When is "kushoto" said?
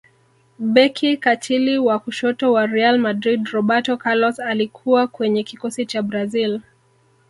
1.99-2.51